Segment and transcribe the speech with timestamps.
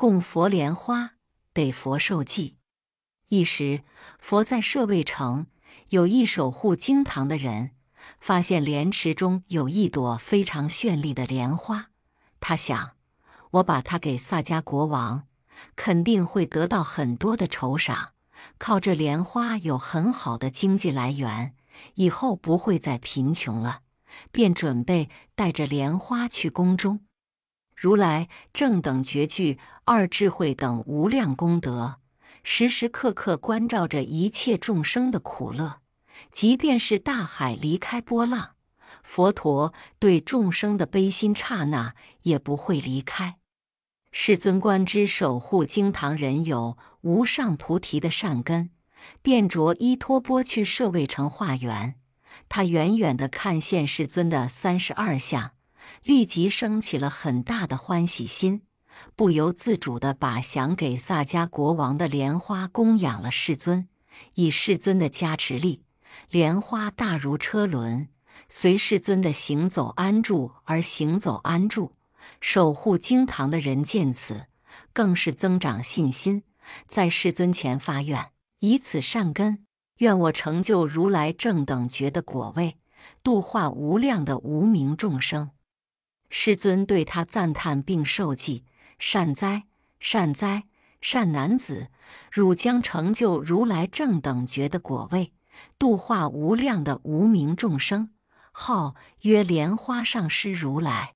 [0.00, 1.14] 供佛莲花，
[1.52, 2.54] 得佛受记。
[3.30, 3.82] 一时，
[4.20, 5.46] 佛在舍卫城，
[5.88, 7.72] 有一守护经堂的人，
[8.20, 11.90] 发现莲池中有一朵非常绚丽的莲花。
[12.38, 12.92] 他想，
[13.50, 15.26] 我把它给萨迦国王，
[15.74, 18.12] 肯定会得到很多的酬赏。
[18.56, 21.56] 靠这莲花有很好的经济来源，
[21.94, 23.80] 以后不会再贫穷了。
[24.30, 27.00] 便准备带着莲花去宫中。
[27.80, 32.00] 如来正等觉具二智慧等无量功德，
[32.42, 35.80] 时时刻刻关照着一切众生的苦乐。
[36.32, 38.56] 即便是大海离开波浪，
[39.04, 43.36] 佛陀对众生的悲心刹那也不会离开。
[44.10, 48.70] 世尊观之守护经堂人有无上菩提的善根，
[49.22, 51.94] 便着依托钵去舍卫城化缘。
[52.48, 55.52] 他远远的看见世尊的三十二相，
[56.02, 58.62] 立即升起了很大的欢喜心，
[59.16, 63.88] 不由自主的把想给萨迦国王的莲花供养了世尊。
[64.34, 65.84] 以世尊的加持力，
[66.30, 68.08] 莲花大如车轮，
[68.48, 71.94] 随世尊的行走安住而行走安住。
[72.40, 74.46] 守护经堂的人见此，
[74.92, 76.42] 更是增长信心，
[76.86, 79.64] 在世尊前发愿，以此善根。
[79.98, 82.76] 愿我成就如来正等觉的果位，
[83.22, 85.50] 度化无量的无名众生。
[86.30, 88.64] 世尊对他赞叹并受记：
[88.98, 89.64] 善哉，
[90.00, 90.64] 善哉，
[91.00, 91.88] 善男子！
[92.30, 95.32] 汝将成就如来正等觉的果位，
[95.78, 98.10] 度化无量的无名众生。
[98.52, 101.14] 号曰莲花上师如来。